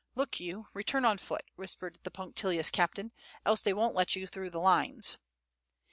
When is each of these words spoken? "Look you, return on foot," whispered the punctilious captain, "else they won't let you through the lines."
"Look 0.15 0.39
you, 0.39 0.65
return 0.73 1.05
on 1.05 1.19
foot," 1.19 1.43
whispered 1.57 1.99
the 2.01 2.09
punctilious 2.09 2.71
captain, 2.71 3.11
"else 3.45 3.61
they 3.61 3.71
won't 3.71 3.93
let 3.93 4.15
you 4.15 4.25
through 4.25 4.49
the 4.49 4.59
lines." 4.59 5.19